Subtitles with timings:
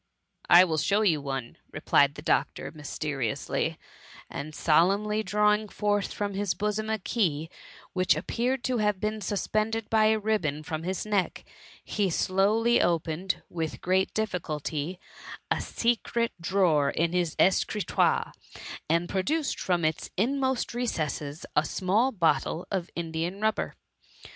[0.49, 3.77] "I will show you one," replied the doctor, mysteriously;
[4.31, 7.49] and solemnly drawing forth from his bosom a key^
[7.93, 11.45] which appeared to have b^n suspended by a ribbon from his neck,
[11.83, 14.99] he slowly opened, with great difficulty,
[15.51, 18.33] a secret drawer in his escritoire,
[18.89, 23.75] and produced from its inmost recesses a small bottle of Indian rubber.